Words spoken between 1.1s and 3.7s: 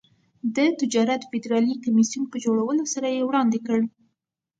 فدرالي کمېسیون په جوړولو سره یې وړاندې